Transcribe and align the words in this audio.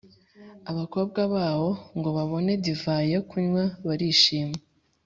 abakobwa 0.71 1.21
bawo, 1.35 1.69
ngo 1.97 2.09
babone 2.17 2.51
divayi 2.63 3.09
yo 3.15 3.21
kunywa 3.29 3.63
barishima 3.87 4.57